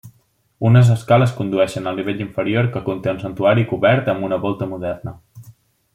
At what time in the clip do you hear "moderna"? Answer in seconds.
4.73-5.19